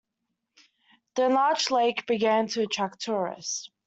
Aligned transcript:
The 1.13 1.25
enlarged 1.25 1.69
lake 1.69 2.07
began 2.07 2.47
to 2.47 2.63
attract 2.63 3.01
tourists. 3.01 3.69